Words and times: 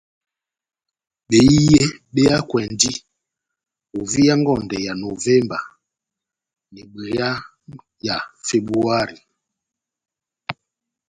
Behiye 1.29 1.81
be 2.13 2.21
hakwɛndi 2.31 2.91
ovia 3.99 4.33
ngondɛ 4.41 4.77
ya 4.85 4.93
Novemba 5.03 5.59
n'ibwea 6.71 7.29
ya 8.05 8.15
Febuari. 8.47 9.17